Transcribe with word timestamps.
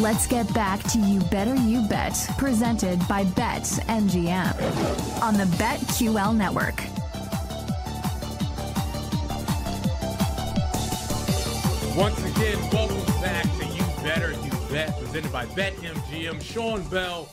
Let's 0.00 0.26
get 0.26 0.52
back 0.54 0.82
to 0.92 0.98
You 0.98 1.20
Better 1.30 1.54
You 1.54 1.86
Bet, 1.86 2.26
presented 2.38 3.06
by 3.06 3.24
Bet 3.24 3.64
MGM 3.64 5.22
on 5.22 5.34
the 5.34 5.44
BetQL 5.58 6.34
network. 6.34 6.80
Once 11.94 12.18
again, 12.24 12.58
welcome 12.72 13.20
back 13.20 13.42
to 13.58 13.66
You 13.66 13.82
Better 14.02 14.32
You 14.32 14.50
Bet, 14.70 14.98
presented 14.98 15.30
by 15.30 15.44
Bet 15.54 15.74
MGM. 15.74 16.40
Sean 16.40 16.82
Bell, 16.88 17.28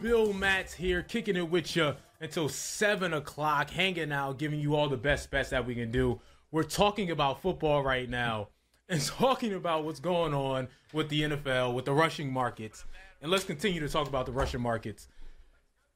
Bill 0.00 0.32
Matz 0.32 0.72
here, 0.72 1.02
kicking 1.02 1.34
it 1.34 1.50
with 1.50 1.74
you 1.74 1.96
until 2.20 2.48
7 2.48 3.12
o'clock, 3.12 3.70
hanging 3.70 4.12
out, 4.12 4.38
giving 4.38 4.60
you 4.60 4.76
all 4.76 4.88
the 4.88 4.96
best 4.96 5.32
bets 5.32 5.50
that 5.50 5.66
we 5.66 5.74
can 5.74 5.90
do. 5.90 6.20
We're 6.52 6.62
talking 6.62 7.10
about 7.10 7.42
football 7.42 7.82
right 7.82 8.08
now 8.08 8.50
and 8.88 9.00
talking 9.06 9.54
about 9.54 9.84
what's 9.84 10.00
going 10.00 10.34
on 10.34 10.68
with 10.92 11.08
the 11.08 11.22
NFL, 11.22 11.74
with 11.74 11.84
the 11.84 11.92
rushing 11.92 12.32
markets. 12.32 12.84
And 13.22 13.30
let's 13.30 13.44
continue 13.44 13.80
to 13.80 13.88
talk 13.88 14.08
about 14.08 14.26
the 14.26 14.32
rushing 14.32 14.60
markets. 14.60 15.08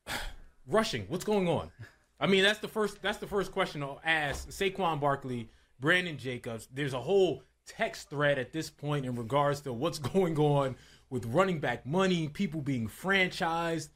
rushing, 0.66 1.04
what's 1.08 1.24
going 1.24 1.48
on? 1.48 1.70
I 2.20 2.26
mean, 2.26 2.42
that's 2.42 2.58
the 2.58 2.68
first 2.68 3.00
that's 3.00 3.18
the 3.18 3.26
first 3.26 3.52
question 3.52 3.82
I'll 3.82 4.00
ask. 4.04 4.48
Saquon 4.48 5.00
Barkley, 5.00 5.50
Brandon 5.78 6.16
Jacobs. 6.18 6.68
There's 6.72 6.94
a 6.94 7.00
whole 7.00 7.42
text 7.66 8.10
thread 8.10 8.38
at 8.38 8.52
this 8.52 8.70
point 8.70 9.04
in 9.04 9.14
regards 9.14 9.60
to 9.62 9.72
what's 9.72 9.98
going 10.14 10.38
on 10.38 10.76
with 11.10 11.26
running 11.26 11.60
back 11.60 11.86
money, 11.86 12.28
people 12.28 12.60
being 12.60 12.88
franchised. 12.88 13.90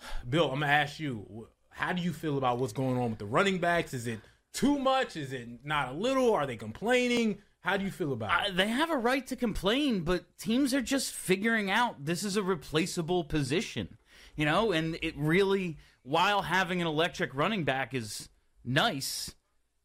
Bill, 0.28 0.50
I'm 0.50 0.60
gonna 0.60 0.72
ask 0.72 0.98
you, 0.98 1.48
how 1.70 1.92
do 1.92 2.02
you 2.02 2.12
feel 2.12 2.38
about 2.38 2.58
what's 2.58 2.72
going 2.72 2.98
on 2.98 3.10
with 3.10 3.18
the 3.18 3.26
running 3.26 3.58
backs? 3.58 3.94
Is 3.94 4.06
it 4.06 4.20
too 4.52 4.78
much? 4.78 5.16
Is 5.16 5.32
it 5.32 5.48
not 5.64 5.88
a 5.88 5.92
little? 5.92 6.34
Are 6.34 6.46
they 6.46 6.56
complaining? 6.56 7.38
How 7.62 7.76
do 7.76 7.84
you 7.84 7.90
feel 7.90 8.12
about 8.12 8.30
Uh, 8.30 8.48
it? 8.48 8.56
they 8.56 8.68
have 8.68 8.90
a 8.90 8.96
right 8.96 9.26
to 9.28 9.36
complain, 9.36 10.00
but 10.00 10.36
teams 10.38 10.74
are 10.74 10.82
just 10.82 11.12
figuring 11.12 11.70
out 11.70 12.04
this 12.04 12.24
is 12.24 12.36
a 12.36 12.42
replaceable 12.42 13.24
position, 13.24 13.98
you 14.36 14.44
know, 14.44 14.72
and 14.72 14.98
it 15.00 15.16
really, 15.16 15.78
while 16.02 16.42
having 16.42 16.80
an 16.80 16.86
electric 16.88 17.34
running 17.34 17.62
back 17.64 17.94
is 17.94 18.28
nice, 18.64 19.34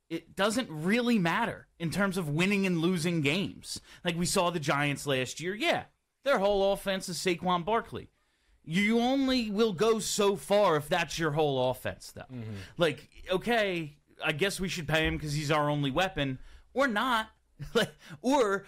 it 0.10 0.36
doesn't 0.36 0.70
really 0.72 1.20
matter 1.20 1.68
in 1.78 1.92
terms 1.92 2.18
of 2.18 2.28
winning 2.30 2.66
and 2.66 2.80
losing 2.80 3.22
games. 3.22 3.80
Like 4.04 4.18
we 4.18 4.26
saw 4.26 4.50
the 4.50 4.60
Giants 4.60 5.06
last 5.06 5.40
year. 5.40 5.54
Yeah, 5.54 5.84
their 6.24 6.40
whole 6.40 6.74
offense 6.74 7.08
is 7.10 7.18
Saquon 7.18 7.64
Barkley. 7.64 8.10
You 8.64 9.00
only 9.00 9.50
will 9.52 9.72
go 9.74 10.00
so 10.00 10.36
far 10.36 10.76
if 10.78 10.90
that's 10.90 11.18
your 11.20 11.32
whole 11.32 11.70
offense, 11.70 12.12
though. 12.12 12.26
Like, 12.78 13.08
okay, 13.32 13.98
I 14.24 14.32
guess 14.34 14.60
we 14.60 14.68
should 14.68 14.88
pay 14.88 15.06
him 15.08 15.16
because 15.16 15.34
he's 15.34 15.52
our 15.52 15.70
only 15.70 15.92
weapon, 15.92 16.40
or 16.74 16.88
not. 16.88 17.30
like, 17.74 17.92
or 18.22 18.66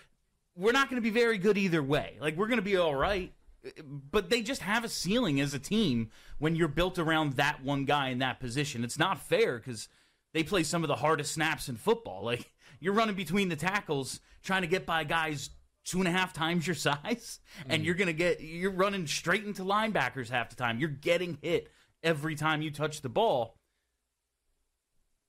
we're 0.56 0.72
not 0.72 0.90
going 0.90 1.02
to 1.02 1.02
be 1.02 1.10
very 1.10 1.38
good 1.38 1.58
either 1.58 1.82
way. 1.82 2.18
Like, 2.20 2.36
we're 2.36 2.48
going 2.48 2.58
to 2.58 2.64
be 2.64 2.78
all 2.78 2.96
right, 2.96 3.34
but 4.12 4.30
they 4.30 4.42
just 4.42 4.62
have 4.62 4.84
a 4.84 4.90
ceiling 4.90 5.40
as 5.40 5.54
a 5.54 5.60
team 5.60 6.10
when 6.38 6.56
you're 6.56 6.68
built 6.68 7.00
around 7.00 7.34
that 7.34 7.64
one 7.64 7.86
guy 7.86 8.10
in 8.10 8.20
that 8.20 8.40
position. 8.40 8.84
It's 8.84 9.00
not 9.00 9.22
fair 9.22 9.58
because 9.58 9.88
they 10.34 10.44
play 10.44 10.64
some 10.64 10.84
of 10.84 10.88
the 10.88 10.96
hardest 10.96 11.34
snaps 11.34 11.70
in 11.70 11.76
football. 11.76 12.24
Like, 12.30 12.52
you're 12.82 12.94
running 12.94 13.16
between 13.16 13.50
the 13.50 13.56
tackles 13.56 14.22
trying 14.42 14.62
to 14.62 14.68
get 14.68 14.86
by 14.86 15.04
guys 15.04 15.50
two 15.84 16.00
and 16.00 16.08
a 16.08 16.12
half 16.12 16.34
times 16.34 16.68
your 16.68 16.76
size, 16.76 17.40
and 17.68 17.82
mm. 17.82 17.86
you're 17.86 17.96
gonna 17.96 18.14
get 18.14 18.42
you're 18.42 18.72
running 18.72 19.08
straight 19.08 19.44
into 19.44 19.64
linebackers 19.64 20.30
half 20.30 20.50
the 20.50 20.56
time. 20.56 20.80
You're 20.80 20.90
getting 20.90 21.38
hit 21.42 21.70
every 22.04 22.36
time 22.36 22.62
you 22.62 22.72
touch 22.72 23.02
the 23.02 23.10
ball. 23.10 23.58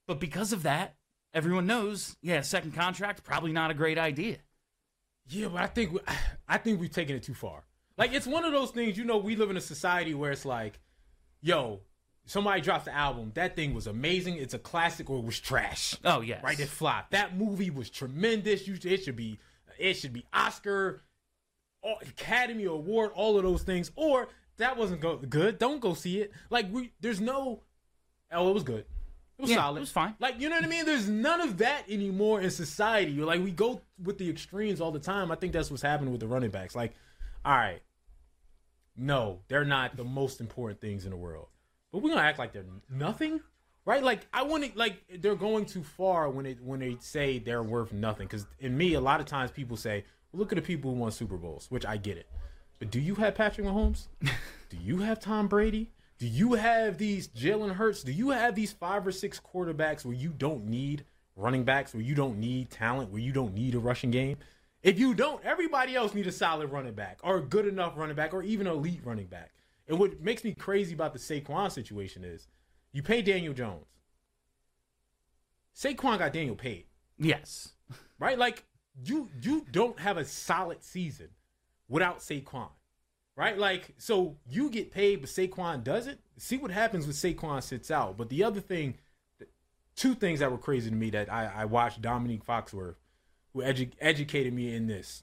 But 0.06 0.20
because 0.20 0.52
of 0.52 0.62
that, 0.64 0.96
everyone 1.34 1.66
knows, 1.66 2.16
yeah, 2.22 2.40
second 2.42 2.74
contract 2.74 3.24
probably 3.24 3.52
not 3.52 3.70
a 3.70 3.74
great 3.74 3.98
idea. 3.98 4.38
Yeah, 5.28 5.48
but 5.48 5.62
I 5.62 5.66
think 5.66 5.92
we- 5.92 6.00
I 6.48 6.58
think 6.58 6.80
we've 6.80 6.90
taken 6.92 7.16
it 7.16 7.22
too 7.22 7.34
far. 7.34 7.64
Like 7.96 8.12
it's 8.12 8.26
one 8.26 8.44
of 8.44 8.52
those 8.52 8.70
things, 8.70 8.96
you 8.96 9.04
know, 9.04 9.18
we 9.18 9.36
live 9.36 9.50
in 9.50 9.56
a 9.56 9.60
society 9.60 10.14
where 10.14 10.32
it's 10.32 10.44
like, 10.44 10.80
yo, 11.42 11.80
somebody 12.24 12.60
drops 12.60 12.84
the 12.86 12.94
album, 12.94 13.32
that 13.34 13.56
thing 13.56 13.74
was 13.74 13.86
amazing, 13.86 14.36
it's 14.36 14.54
a 14.54 14.58
classic, 14.58 15.10
or 15.10 15.18
it 15.18 15.24
was 15.24 15.38
trash. 15.38 15.94
Oh 16.04 16.20
yeah, 16.20 16.40
Right, 16.42 16.58
it 16.58 16.68
flopped. 16.68 17.10
That 17.12 17.36
movie 17.36 17.70
was 17.70 17.90
tremendous. 17.90 18.66
You, 18.66 18.76
it 18.84 19.04
should 19.04 19.16
be, 19.16 19.38
it 19.78 19.94
should 19.94 20.12
be 20.12 20.24
Oscar, 20.32 21.02
Academy 22.02 22.64
Award, 22.64 23.12
all 23.14 23.36
of 23.36 23.42
those 23.42 23.62
things. 23.62 23.90
Or 23.96 24.28
that 24.58 24.76
wasn't 24.76 25.00
go- 25.00 25.16
good. 25.16 25.58
Don't 25.58 25.80
go 25.80 25.94
see 25.94 26.20
it. 26.20 26.32
Like 26.50 26.70
we, 26.72 26.92
there's 27.00 27.20
no. 27.20 27.62
Oh, 28.32 28.48
it 28.50 28.54
was 28.54 28.62
good. 28.62 28.84
It 29.40 29.44
was 29.44 29.50
Yeah, 29.52 29.56
solid. 29.56 29.78
it 29.78 29.80
was 29.80 29.90
fine. 29.90 30.14
Like 30.18 30.38
you 30.38 30.50
know 30.50 30.56
what 30.56 30.64
I 30.64 30.68
mean? 30.68 30.84
There's 30.84 31.08
none 31.08 31.40
of 31.40 31.56
that 31.58 31.84
anymore 31.88 32.42
in 32.42 32.50
society. 32.50 33.12
Like 33.12 33.42
we 33.42 33.50
go 33.50 33.80
with 34.02 34.18
the 34.18 34.28
extremes 34.28 34.82
all 34.82 34.92
the 34.92 34.98
time. 35.00 35.30
I 35.32 35.34
think 35.34 35.54
that's 35.54 35.70
what's 35.70 35.82
happening 35.82 36.10
with 36.12 36.20
the 36.20 36.28
running 36.28 36.50
backs. 36.50 36.76
Like, 36.76 36.92
all 37.42 37.54
right, 37.56 37.80
no, 38.96 39.40
they're 39.48 39.64
not 39.64 39.96
the 39.96 40.04
most 40.04 40.40
important 40.42 40.78
things 40.82 41.04
in 41.04 41.10
the 41.10 41.16
world, 41.16 41.48
but 41.90 42.02
we're 42.02 42.10
gonna 42.10 42.20
act 42.20 42.38
like 42.38 42.52
they're 42.52 42.66
nothing, 42.90 43.40
right? 43.86 44.02
Like 44.02 44.26
I 44.32 44.42
want 44.42 44.64
to, 44.64 44.78
like 44.78 45.00
they're 45.20 45.34
going 45.36 45.64
too 45.64 45.82
far 45.82 46.28
when 46.28 46.44
it 46.44 46.62
when 46.62 46.80
they 46.80 46.98
say 47.00 47.38
they're 47.38 47.62
worth 47.62 47.94
nothing. 47.94 48.26
Because 48.26 48.46
in 48.58 48.76
me, 48.76 48.92
a 48.92 49.00
lot 49.00 49.20
of 49.20 49.26
times 49.26 49.50
people 49.50 49.78
say, 49.78 50.04
well, 50.32 50.40
"Look 50.40 50.52
at 50.52 50.56
the 50.56 50.62
people 50.62 50.92
who 50.92 50.98
won 50.98 51.12
Super 51.12 51.38
Bowls," 51.38 51.66
which 51.70 51.86
I 51.86 51.96
get 51.96 52.18
it. 52.18 52.26
But 52.78 52.90
do 52.90 53.00
you 53.00 53.14
have 53.14 53.34
Patrick 53.34 53.66
Mahomes? 53.66 54.08
do 54.68 54.76
you 54.82 54.98
have 54.98 55.18
Tom 55.18 55.48
Brady? 55.48 55.92
Do 56.20 56.26
you 56.28 56.52
have 56.52 56.98
these 56.98 57.28
Jalen 57.28 57.74
Hurts? 57.76 58.02
Do 58.02 58.12
you 58.12 58.28
have 58.28 58.54
these 58.54 58.72
five 58.72 59.06
or 59.06 59.10
six 59.10 59.40
quarterbacks 59.40 60.04
where 60.04 60.14
you 60.14 60.28
don't 60.28 60.66
need 60.66 61.06
running 61.34 61.64
backs, 61.64 61.94
where 61.94 62.02
you 62.02 62.14
don't 62.14 62.38
need 62.38 62.68
talent, 62.70 63.10
where 63.10 63.22
you 63.22 63.32
don't 63.32 63.54
need 63.54 63.74
a 63.74 63.78
rushing 63.78 64.10
game? 64.10 64.36
If 64.82 64.98
you 64.98 65.14
don't, 65.14 65.42
everybody 65.42 65.96
else 65.96 66.12
need 66.12 66.26
a 66.26 66.32
solid 66.32 66.70
running 66.70 66.92
back 66.92 67.20
or 67.22 67.38
a 67.38 67.40
good 67.40 67.66
enough 67.66 67.96
running 67.96 68.16
back 68.16 68.34
or 68.34 68.42
even 68.42 68.66
elite 68.66 69.00
running 69.02 69.28
back. 69.28 69.52
And 69.88 69.98
what 69.98 70.20
makes 70.20 70.44
me 70.44 70.52
crazy 70.52 70.92
about 70.92 71.14
the 71.14 71.18
Saquon 71.18 71.72
situation 71.72 72.22
is 72.22 72.48
you 72.92 73.02
pay 73.02 73.22
Daniel 73.22 73.54
Jones. 73.54 73.86
Saquon 75.74 76.18
got 76.18 76.34
Daniel 76.34 76.54
paid, 76.54 76.84
yes. 77.16 77.72
right? 78.18 78.38
Like 78.38 78.64
you 79.06 79.30
you 79.40 79.64
don't 79.70 79.98
have 79.98 80.18
a 80.18 80.26
solid 80.26 80.84
season 80.84 81.28
without 81.88 82.18
Saquon. 82.18 82.68
Right? 83.36 83.56
Like, 83.56 83.94
so 83.96 84.36
you 84.48 84.70
get 84.70 84.90
paid, 84.90 85.20
but 85.20 85.30
Saquon 85.30 85.82
doesn't. 85.82 86.20
See 86.36 86.58
what 86.58 86.70
happens 86.70 87.06
when 87.06 87.14
Saquon 87.14 87.62
sits 87.62 87.90
out. 87.90 88.16
But 88.16 88.28
the 88.28 88.44
other 88.44 88.60
thing, 88.60 88.98
two 89.96 90.14
things 90.14 90.40
that 90.40 90.50
were 90.50 90.58
crazy 90.58 90.90
to 90.90 90.96
me 90.96 91.10
that 91.10 91.32
I, 91.32 91.46
I 91.46 91.64
watched 91.64 92.02
Domonique 92.02 92.44
Foxworth 92.44 92.96
who 93.52 93.60
edu- 93.62 93.92
educated 94.00 94.52
me 94.52 94.74
in 94.74 94.86
this. 94.86 95.22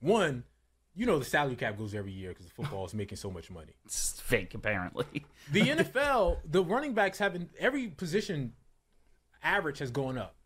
One, 0.00 0.44
you 0.94 1.06
know 1.06 1.18
the 1.18 1.24
salary 1.24 1.56
cap 1.56 1.76
goes 1.76 1.94
every 1.94 2.12
year 2.12 2.30
because 2.30 2.46
the 2.46 2.52
football 2.52 2.84
is 2.84 2.94
making 2.94 3.16
so 3.16 3.30
much 3.30 3.50
money. 3.50 3.74
It's 3.84 4.20
fake, 4.20 4.54
apparently. 4.54 5.26
The 5.50 5.60
NFL, 5.68 6.38
the 6.48 6.62
running 6.62 6.94
backs 6.94 7.18
haven't 7.18 7.50
every 7.58 7.88
position 7.88 8.52
average 9.42 9.78
has 9.78 9.90
gone 9.90 10.18
up. 10.18 10.36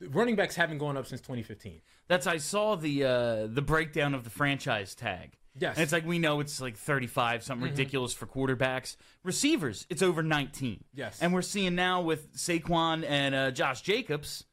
Running 0.00 0.36
backs 0.36 0.56
haven't 0.56 0.78
gone 0.78 0.96
up 0.96 1.06
since 1.06 1.20
2015. 1.20 1.80
That's 2.08 2.26
I 2.26 2.36
saw 2.36 2.76
the 2.76 3.04
uh, 3.04 3.46
the 3.46 3.62
breakdown 3.62 4.14
of 4.14 4.24
the 4.24 4.30
franchise 4.30 4.94
tag. 4.94 5.38
Yes. 5.58 5.70
Mm-hmm. 5.72 5.80
And 5.80 5.82
it's 5.84 5.92
like 5.92 6.06
we 6.06 6.18
know 6.18 6.40
it's 6.40 6.60
like 6.60 6.76
35, 6.76 7.42
something 7.42 7.66
ridiculous 7.66 8.12
for 8.12 8.26
quarterbacks. 8.26 8.96
Receivers, 9.24 9.86
it's 9.88 10.02
over 10.02 10.22
19. 10.22 10.84
Yes. 10.92 11.18
And 11.22 11.32
we're 11.32 11.42
seeing 11.42 11.74
now 11.74 12.02
with 12.02 12.34
Saquon 12.34 13.04
and 13.08 13.34
uh, 13.34 13.50
Josh 13.52 13.80
Jacobs, 13.80 14.44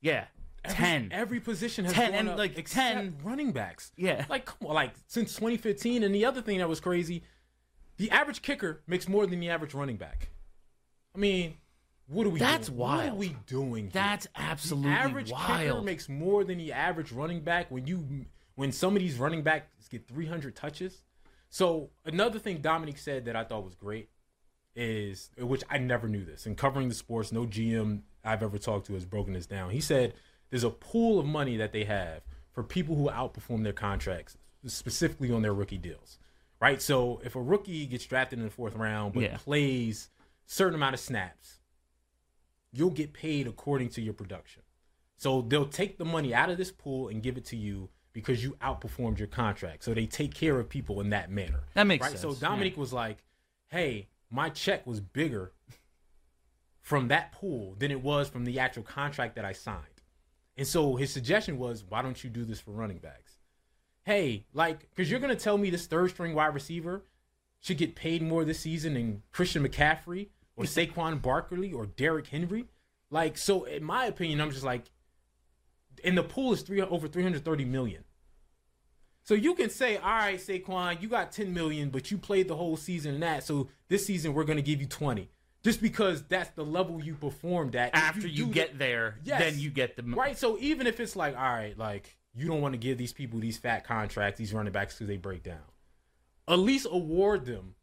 yeah, 0.00 0.26
10. 0.68 1.10
Every 1.12 1.40
position 1.40 1.84
has 1.84 1.94
10, 1.94 2.10
gone 2.10 2.18
and, 2.18 2.28
up 2.30 2.38
like, 2.38 2.56
except 2.56 2.94
10 2.94 3.16
running 3.24 3.52
backs. 3.52 3.92
Yeah. 3.96 4.24
like 4.28 4.46
come 4.46 4.68
on, 4.68 4.74
like 4.74 4.92
since 5.06 5.34
2015. 5.34 6.02
And 6.02 6.14
the 6.14 6.24
other 6.24 6.40
thing 6.42 6.58
that 6.58 6.68
was 6.68 6.80
crazy, 6.80 7.24
the 7.96 8.10
average 8.10 8.42
kicker 8.42 8.82
makes 8.86 9.08
more 9.08 9.26
than 9.26 9.40
the 9.40 9.50
average 9.50 9.74
running 9.74 9.96
back. 9.96 10.30
I 11.14 11.18
mean, 11.18 11.56
what 12.08 12.26
are 12.26 12.30
we? 12.30 12.38
That's 12.38 12.68
doing? 12.68 12.78
What 12.78 13.06
are 13.08 13.14
we 13.14 13.36
doing? 13.46 13.84
here? 13.84 13.90
That's 13.92 14.26
the 14.26 14.40
absolutely 14.40 14.90
average 14.90 15.32
kicker 15.32 15.80
makes 15.82 16.08
more 16.08 16.42
than 16.42 16.58
the 16.58 16.72
average 16.72 17.12
running 17.12 17.40
back 17.40 17.70
when 17.70 17.86
you 17.86 18.26
when 18.54 18.72
some 18.72 18.96
of 18.96 19.00
these 19.02 19.18
running 19.18 19.42
backs 19.42 19.88
get 19.88 20.06
300 20.08 20.56
touches. 20.56 21.02
So 21.50 21.90
another 22.04 22.38
thing 22.38 22.58
Dominic 22.58 22.98
said 22.98 23.26
that 23.26 23.36
I 23.36 23.44
thought 23.44 23.64
was 23.64 23.74
great 23.74 24.08
is 24.74 25.30
which 25.38 25.62
I 25.70 25.78
never 25.78 26.08
knew 26.08 26.24
this. 26.24 26.46
In 26.46 26.54
covering 26.54 26.88
the 26.88 26.94
sports, 26.94 27.30
no 27.32 27.44
GM 27.46 28.00
I've 28.24 28.42
ever 28.42 28.58
talked 28.58 28.86
to 28.86 28.94
has 28.94 29.04
broken 29.04 29.32
this 29.32 29.46
down. 29.46 29.70
He 29.70 29.80
said 29.80 30.14
there's 30.50 30.64
a 30.64 30.70
pool 30.70 31.18
of 31.20 31.26
money 31.26 31.56
that 31.56 31.72
they 31.72 31.84
have 31.84 32.22
for 32.52 32.62
people 32.62 32.96
who 32.96 33.08
outperform 33.08 33.62
their 33.64 33.72
contracts, 33.72 34.36
specifically 34.66 35.30
on 35.32 35.42
their 35.42 35.54
rookie 35.54 35.78
deals. 35.78 36.18
Right? 36.60 36.82
So 36.82 37.20
if 37.24 37.36
a 37.36 37.42
rookie 37.42 37.86
gets 37.86 38.04
drafted 38.04 38.38
in 38.40 38.44
the 38.44 38.50
fourth 38.50 38.74
round 38.74 39.14
but 39.14 39.22
Yeah. 39.22 39.36
plays 39.36 40.10
certain 40.46 40.74
amount 40.74 40.94
of 40.94 41.00
snaps, 41.00 41.57
you'll 42.72 42.90
get 42.90 43.12
paid 43.12 43.46
according 43.46 43.88
to 43.90 44.02
your 44.02 44.14
production. 44.14 44.62
So 45.16 45.42
they'll 45.42 45.66
take 45.66 45.98
the 45.98 46.04
money 46.04 46.32
out 46.34 46.50
of 46.50 46.58
this 46.58 46.70
pool 46.70 47.08
and 47.08 47.22
give 47.22 47.36
it 47.36 47.44
to 47.46 47.56
you 47.56 47.90
because 48.12 48.42
you 48.42 48.56
outperformed 48.62 49.18
your 49.18 49.28
contract. 49.28 49.84
So 49.84 49.94
they 49.94 50.06
take 50.06 50.34
care 50.34 50.58
of 50.58 50.68
people 50.68 51.00
in 51.00 51.10
that 51.10 51.30
manner. 51.30 51.60
That 51.74 51.86
makes 51.86 52.06
right? 52.06 52.18
So 52.18 52.30
sense, 52.30 52.40
Dominic 52.40 52.74
yeah. 52.74 52.80
was 52.80 52.92
like, 52.92 53.18
"Hey, 53.68 54.08
my 54.30 54.48
check 54.48 54.86
was 54.86 55.00
bigger 55.00 55.52
from 56.80 57.08
that 57.08 57.32
pool 57.32 57.74
than 57.78 57.90
it 57.90 58.02
was 58.02 58.28
from 58.28 58.44
the 58.44 58.58
actual 58.58 58.82
contract 58.82 59.36
that 59.36 59.44
I 59.44 59.52
signed." 59.52 60.02
And 60.56 60.66
so 60.66 60.96
his 60.96 61.12
suggestion 61.12 61.58
was, 61.58 61.84
"Why 61.84 62.02
don't 62.02 62.22
you 62.22 62.30
do 62.30 62.44
this 62.44 62.60
for 62.60 62.72
running 62.72 62.98
backs?" 62.98 63.38
Hey, 64.04 64.46
like, 64.52 64.88
because 64.90 65.10
you're 65.10 65.20
gonna 65.20 65.36
tell 65.36 65.58
me 65.58 65.70
this 65.70 65.86
third 65.86 66.10
string 66.10 66.34
wide 66.34 66.54
receiver 66.54 67.04
should 67.60 67.78
get 67.78 67.96
paid 67.96 68.22
more 68.22 68.44
this 68.44 68.60
season 68.60 68.94
than 68.94 69.22
Christian 69.32 69.66
McCaffrey 69.66 70.28
or 70.58 70.64
Saquon 70.64 71.22
Barkley 71.22 71.72
or 71.72 71.86
Derrick 71.86 72.26
Henry. 72.26 72.66
Like, 73.10 73.38
so 73.38 73.64
in 73.64 73.84
my 73.84 74.06
opinion, 74.06 74.40
I'm 74.40 74.50
just 74.50 74.64
like, 74.64 74.82
and 76.04 76.18
the 76.18 76.22
pool 76.22 76.52
is 76.52 76.62
three 76.62 76.80
over 76.82 77.08
330 77.08 77.64
million. 77.64 78.04
So 79.22 79.34
you 79.34 79.54
can 79.54 79.70
say, 79.70 79.96
all 79.98 80.10
right, 80.10 80.38
Saquon, 80.38 81.00
you 81.00 81.08
got 81.08 81.32
10 81.32 81.52
million, 81.54 81.90
but 81.90 82.10
you 82.10 82.18
played 82.18 82.48
the 82.48 82.56
whole 82.56 82.76
season 82.76 83.14
in 83.14 83.20
that. 83.20 83.44
So 83.44 83.68
this 83.88 84.04
season 84.06 84.34
we're 84.34 84.44
gonna 84.44 84.62
give 84.62 84.80
you 84.80 84.86
20, 84.86 85.28
just 85.62 85.80
because 85.80 86.22
that's 86.24 86.50
the 86.50 86.64
level 86.64 87.02
you 87.02 87.14
performed 87.14 87.76
at. 87.76 87.94
After 87.94 88.26
you, 88.26 88.46
do 88.46 88.52
get 88.52 88.72
the- 88.72 88.78
there, 88.78 89.18
Yes. 89.24 89.40
then 89.40 89.58
you 89.58 89.70
get 89.70 89.96
the 89.96 90.02
Right. 90.02 90.36
So 90.36 90.58
even 90.58 90.86
if 90.86 90.98
it's 90.98 91.14
like, 91.14 91.36
all 91.36 91.42
right, 91.42 91.76
like 91.78 92.18
you 92.34 92.46
don't 92.48 92.60
want 92.60 92.72
to 92.74 92.78
give 92.78 92.98
these 92.98 93.12
people 93.12 93.38
these 93.38 93.58
fat 93.58 93.84
contracts, 93.84 94.38
these 94.38 94.52
running 94.52 94.72
backs 94.72 94.94
because 94.94 95.06
they 95.08 95.16
break 95.18 95.42
down, 95.42 95.62
at 96.48 96.58
least 96.58 96.86
award 96.90 97.44
them 97.46 97.74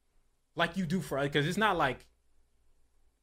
like 0.55 0.77
you 0.77 0.85
do 0.85 0.99
for 1.01 1.21
because 1.21 1.47
it's 1.47 1.57
not 1.57 1.77
like 1.77 2.05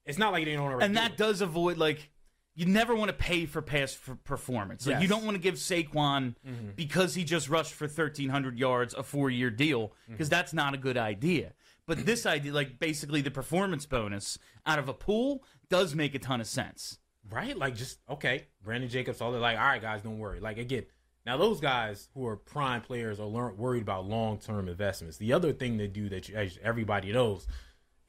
it's 0.04 0.18
not 0.18 0.32
like 0.32 0.46
you 0.46 0.56
don't 0.56 0.64
already. 0.64 0.84
and 0.84 0.94
do 0.94 1.00
that 1.00 1.12
it. 1.12 1.16
does 1.16 1.40
avoid 1.40 1.78
like 1.78 2.10
you 2.54 2.66
never 2.66 2.94
want 2.94 3.08
to 3.08 3.14
pay 3.14 3.46
for 3.46 3.62
past 3.62 3.96
for 3.96 4.14
performance. 4.14 4.86
Like 4.86 5.00
you 5.00 5.08
don't 5.08 5.24
want 5.24 5.36
to 5.36 5.42
give 5.42 5.54
Saquon 5.54 6.34
mm-hmm. 6.46 6.70
because 6.76 7.14
he 7.14 7.24
just 7.24 7.48
rushed 7.48 7.72
for 7.72 7.86
1300 7.86 8.58
yards 8.58 8.94
a 8.94 9.02
4-year 9.02 9.50
deal 9.50 9.88
mm-hmm. 9.88 10.12
because 10.12 10.28
that's 10.28 10.52
not 10.52 10.74
a 10.74 10.76
good 10.76 10.98
idea. 10.98 11.54
But 11.86 12.04
this 12.06 12.26
idea 12.26 12.52
like 12.52 12.78
basically 12.78 13.22
the 13.22 13.30
performance 13.30 13.86
bonus 13.86 14.38
out 14.66 14.78
of 14.78 14.88
a 14.88 14.94
pool 14.94 15.44
does 15.70 15.94
make 15.94 16.14
a 16.14 16.18
ton 16.18 16.40
of 16.40 16.46
sense. 16.46 16.98
right. 17.30 17.56
Like 17.56 17.74
just 17.74 18.00
okay, 18.10 18.48
Brandon 18.62 18.90
Jacobs. 18.90 19.20
All 19.20 19.32
they're 19.32 19.40
like, 19.40 19.58
all 19.58 19.64
right, 19.64 19.80
guys, 19.80 20.02
don't 20.02 20.18
worry. 20.18 20.40
Like 20.40 20.58
again, 20.58 20.84
now 21.24 21.36
those 21.36 21.60
guys 21.60 22.08
who 22.14 22.26
are 22.26 22.36
prime 22.36 22.82
players 22.82 23.20
are 23.20 23.26
learn, 23.26 23.56
worried 23.56 23.82
about 23.82 24.06
long 24.06 24.38
term 24.38 24.68
investments. 24.68 25.16
The 25.16 25.32
other 25.32 25.52
thing 25.52 25.78
they 25.78 25.86
do 25.86 26.08
that 26.10 26.28
you, 26.28 26.36
as 26.36 26.58
everybody 26.62 27.12
knows, 27.12 27.46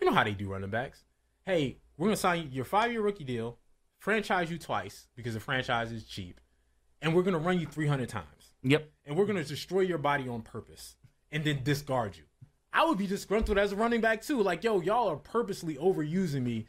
you 0.02 0.08
know 0.08 0.14
how 0.14 0.24
they 0.24 0.34
do 0.34 0.50
running 0.50 0.70
backs. 0.70 1.04
Hey, 1.46 1.78
we're 1.98 2.08
gonna 2.08 2.18
sign 2.18 2.50
your 2.52 2.66
five 2.66 2.92
year 2.92 3.02
rookie 3.02 3.24
deal, 3.24 3.58
franchise 4.00 4.50
you 4.52 4.58
twice 4.58 5.08
because 5.16 5.34
the 5.34 5.40
franchise 5.40 5.92
is 5.92 6.06
cheap, 6.06 6.40
and 7.02 7.16
we're 7.16 7.24
gonna 7.24 7.38
run 7.38 7.60
you 7.60 7.66
three 7.68 7.88
hundred 7.88 8.10
times. 8.10 8.28
Yep. 8.66 8.90
and 9.06 9.18
we're 9.18 9.26
gonna 9.26 9.44
destroy 9.44 9.82
your 9.82 9.98
body 9.98 10.30
on 10.30 10.42
purpose 10.42 10.96
and 11.32 11.44
then 11.44 11.64
discard 11.64 12.16
you. 12.16 12.24
I 12.72 12.86
would 12.86 12.98
be 12.98 13.08
disgruntled 13.08 13.58
as 13.58 13.72
a 13.72 13.76
running 13.76 14.02
back 14.02 14.22
too. 14.22 14.42
Like, 14.42 14.64
yo, 14.64 14.80
y'all 14.82 15.10
are 15.10 15.18
purposely 15.18 15.76
overusing 15.76 16.44
me 16.44 16.68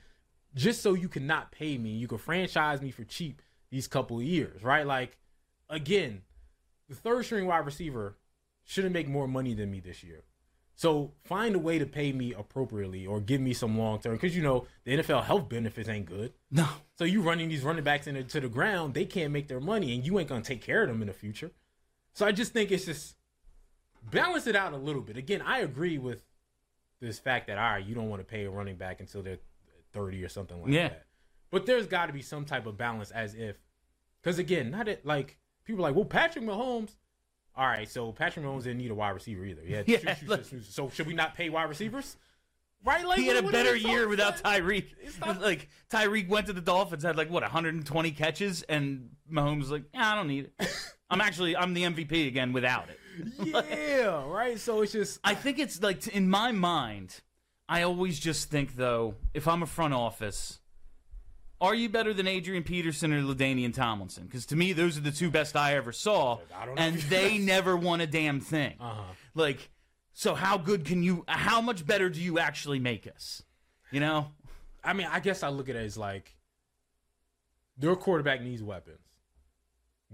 just 0.54 0.82
so 0.82 0.94
you 0.94 1.08
cannot 1.08 1.52
pay 1.52 1.78
me. 1.78 1.90
You 1.90 2.08
can 2.08 2.18
franchise 2.18 2.82
me 2.82 2.90
for 2.90 3.04
cheap 3.04 3.40
these 3.70 3.86
couple 3.88 4.18
of 4.18 4.24
years, 4.24 4.62
right? 4.62 4.86
Like, 4.86 5.16
again, 5.70 6.22
the 6.88 6.94
third 6.94 7.24
string 7.24 7.46
wide 7.46 7.64
receiver 7.64 8.18
shouldn't 8.64 8.92
make 8.92 9.08
more 9.08 9.26
money 9.26 9.54
than 9.54 9.70
me 9.70 9.80
this 9.80 10.02
year. 10.02 10.24
So 10.76 11.12
find 11.24 11.54
a 11.54 11.58
way 11.58 11.78
to 11.78 11.86
pay 11.86 12.12
me 12.12 12.32
appropriately 12.34 13.06
or 13.06 13.20
give 13.20 13.40
me 13.40 13.54
some 13.54 13.78
long 13.78 14.00
term 14.00 14.14
because 14.14 14.34
you 14.36 14.42
know 14.42 14.66
the 14.84 14.98
NFL 14.98 15.24
health 15.24 15.48
benefits 15.48 15.88
ain't 15.88 16.06
good. 16.06 16.32
No. 16.50 16.66
So 16.96 17.04
you 17.04 17.22
running 17.22 17.48
these 17.48 17.62
running 17.62 17.84
backs 17.84 18.06
into 18.08 18.40
the 18.40 18.48
ground, 18.48 18.94
they 18.94 19.04
can't 19.04 19.32
make 19.32 19.46
their 19.48 19.60
money, 19.60 19.94
and 19.94 20.04
you 20.04 20.18
ain't 20.18 20.28
gonna 20.28 20.42
take 20.42 20.62
care 20.62 20.82
of 20.82 20.88
them 20.88 21.00
in 21.00 21.06
the 21.08 21.14
future. 21.14 21.52
So 22.12 22.26
I 22.26 22.32
just 22.32 22.52
think 22.52 22.72
it's 22.72 22.84
just 22.86 23.16
balance 24.10 24.46
it 24.46 24.56
out 24.56 24.72
a 24.72 24.76
little 24.76 25.02
bit. 25.02 25.16
Again, 25.16 25.42
I 25.42 25.60
agree 25.60 25.98
with 25.98 26.22
this 27.00 27.18
fact 27.18 27.46
that 27.46 27.56
all 27.58 27.64
right, 27.70 27.84
you 27.84 27.94
don't 27.94 28.08
want 28.08 28.20
to 28.20 28.26
pay 28.26 28.44
a 28.44 28.50
running 28.50 28.76
back 28.76 29.00
until 29.00 29.22
they're 29.22 29.38
thirty 29.92 30.24
or 30.24 30.28
something 30.28 30.60
like 30.60 30.72
Yeah. 30.72 30.88
that. 30.88 31.06
But 31.50 31.66
there's 31.66 31.86
got 31.86 32.06
to 32.06 32.12
be 32.12 32.22
some 32.22 32.44
type 32.44 32.66
of 32.66 32.76
balance, 32.76 33.12
as 33.12 33.34
if, 33.36 33.56
because 34.20 34.40
again, 34.40 34.72
not 34.72 34.88
it 34.88 35.06
like 35.06 35.38
people 35.64 35.84
are 35.84 35.88
like, 35.88 35.94
well, 35.94 36.04
Patrick 36.04 36.44
Mahomes. 36.44 36.96
All 37.56 37.66
right, 37.66 37.88
so 37.88 38.10
Patrick 38.12 38.44
Mahomes 38.44 38.64
didn't 38.64 38.78
need 38.78 38.90
a 38.90 38.94
wide 38.94 39.10
receiver 39.10 39.44
either. 39.44 39.62
Yeah, 39.64 39.82
Yeah, 39.86 39.98
shoot, 39.98 40.08
shoot, 40.18 40.28
shoot, 40.28 40.46
shoot. 40.50 40.64
so 40.66 40.88
should 40.90 41.06
we 41.06 41.14
not 41.14 41.36
pay 41.36 41.50
wide 41.50 41.68
receivers? 41.68 42.16
Right, 42.84 43.06
like 43.06 43.18
He 43.18 43.26
had 43.28 43.42
a 43.42 43.48
better 43.50 43.74
year 43.74 44.00
talking 44.00 44.08
without? 44.10 44.36
Tyreek. 44.38 44.86
not- 45.24 45.40
Like 45.40 45.68
Tyreek 45.90 46.28
went 46.28 46.48
to 46.48 46.52
the 46.52 46.60
Dolphins, 46.60 47.02
had 47.04 47.16
like 47.16 47.30
what 47.30 47.42
120 47.42 48.10
catches, 48.10 48.62
and 48.64 49.10
Mahomes 49.32 49.60
was 49.60 49.70
like, 49.70 49.84
yeah, 49.94 50.12
I 50.12 50.14
don't 50.16 50.26
need 50.28 50.50
it. 50.58 50.68
I'm 51.10 51.20
actually 51.20 51.56
I'm 51.56 51.74
the 51.74 51.84
MVP 51.84 52.26
again 52.26 52.52
without 52.52 52.88
it. 52.90 52.98
Yeah, 53.70 54.24
right. 54.28 54.58
So 54.58 54.82
it's 54.82 54.92
just 54.92 55.20
I 55.22 55.34
think 55.34 55.58
it's 55.60 55.80
like 55.82 56.06
in 56.08 56.28
my 56.28 56.50
mind, 56.52 57.20
I 57.68 57.82
always 57.82 58.18
just 58.18 58.50
think 58.50 58.74
though, 58.76 59.14
if 59.32 59.46
I'm 59.48 59.62
a 59.62 59.66
front 59.66 59.94
office, 59.94 60.58
are 61.64 61.74
you 61.74 61.88
better 61.88 62.12
than 62.12 62.26
Adrian 62.26 62.62
Peterson 62.62 63.12
or 63.12 63.22
LaDainian 63.22 63.74
Tomlinson? 63.74 64.24
Because 64.24 64.46
to 64.46 64.56
me, 64.56 64.72
those 64.72 64.96
are 64.96 65.00
the 65.00 65.10
two 65.10 65.30
best 65.30 65.56
I 65.56 65.74
ever 65.74 65.92
saw, 65.92 66.38
I 66.54 66.68
and 66.76 66.96
they 66.96 67.38
never 67.38 67.76
won 67.76 68.00
a 68.00 68.06
damn 68.06 68.40
thing. 68.40 68.74
Uh-huh. 68.80 69.02
Like, 69.34 69.70
so 70.12 70.34
how 70.34 70.58
good 70.58 70.84
can 70.84 71.02
you? 71.02 71.24
How 71.26 71.60
much 71.60 71.86
better 71.86 72.08
do 72.08 72.20
you 72.20 72.38
actually 72.38 72.78
make 72.78 73.06
us? 73.06 73.42
You 73.90 74.00
know? 74.00 74.28
I 74.82 74.92
mean, 74.92 75.08
I 75.10 75.20
guess 75.20 75.42
I 75.42 75.48
look 75.48 75.68
at 75.68 75.76
it 75.76 75.84
as 75.84 75.96
like 75.96 76.36
their 77.76 77.96
quarterback 77.96 78.42
needs 78.42 78.62
weapons. 78.62 78.98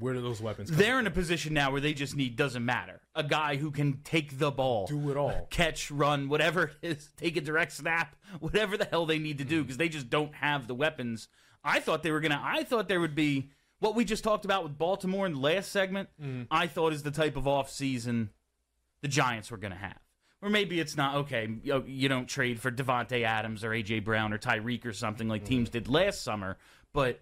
Where 0.01 0.15
do 0.15 0.21
those 0.21 0.41
weapons 0.41 0.71
come 0.71 0.79
They're 0.79 0.99
in 0.99 1.07
a 1.07 1.11
position 1.11 1.55
now 1.55 1.71
where 1.71 1.81
they 1.81 1.93
just 1.95 2.17
need 2.17 2.35
doesn't 2.37 2.65
matter 2.65 3.01
a 3.15 3.23
guy 3.23 3.57
who 3.57 3.71
can 3.71 4.01
take 4.05 4.39
the 4.39 4.51
ball, 4.51 4.87
do 4.87 5.11
it 5.11 5.17
all. 5.17 5.47
catch, 5.51 5.91
run, 5.91 6.29
whatever 6.29 6.73
it 6.83 6.97
is, 6.97 7.09
take 7.17 7.37
a 7.37 7.41
direct 7.41 7.73
snap, 7.73 8.17
whatever 8.41 8.77
the 8.77 8.85
hell 8.87 9.07
they 9.07 9.19
need 9.19 9.39
to 9.39 9.45
do 9.45 9.63
because 9.63 9.77
they 9.77 9.89
just 9.89 10.09
don't 10.11 10.35
have 10.35 10.67
the 10.67 10.75
weapons. 10.75 11.29
I 11.63 11.81
thought 11.81 12.03
they 12.03 12.11
were 12.11 12.21
gonna. 12.21 12.41
I 12.43 12.65
thought 12.65 12.89
there 12.89 13.01
would 13.01 13.15
be 13.15 13.51
what 13.81 13.95
we 13.95 14.05
just 14.05 14.25
talked 14.25 14.45
about 14.45 14.63
with 14.63 14.77
Baltimore 14.79 15.27
in 15.27 15.35
the 15.35 15.41
last 15.41 15.71
segment. 15.71 16.09
Mm-hmm. 16.21 16.43
I 16.51 16.67
thought 16.67 16.93
is 16.93 17.03
the 17.03 17.11
type 17.11 17.37
of 17.37 17.47
off 17.47 17.71
season 17.71 18.31
the 19.03 19.09
Giants 19.09 19.51
were 19.51 19.57
gonna 19.59 19.75
have. 19.77 19.99
Or 20.43 20.49
maybe 20.49 20.81
it's 20.81 20.97
not 20.97 21.17
okay. 21.17 21.47
You, 21.63 22.09
don't 22.09 22.27
trade 22.27 22.61
for 22.61 22.71
Davante 22.71 23.25
Adams 23.25 23.63
or 23.63 23.71
AJ 23.71 24.05
Brown 24.05 24.33
or 24.33 24.39
Tyreek 24.39 24.87
or 24.87 24.93
something 24.95 25.29
like 25.29 25.45
teams 25.45 25.69
Mm-hmm. 25.69 25.79
did 25.79 25.89
last 25.89 26.23
summer, 26.23 26.57
but 26.95 27.21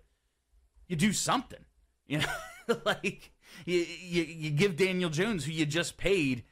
you 0.86 0.94
do 0.94 1.12
something. 1.12 1.58
You 2.06 2.18
know, 2.18 2.26
like 2.84 3.32
you, 3.64 3.78
you, 4.00 4.22
you 4.22 4.50
give 4.50 4.76
Daniel 4.76 5.10
Jones, 5.10 5.44
who 5.44 5.52
you 5.52 5.66
just 5.66 5.96
paid, 5.96 6.44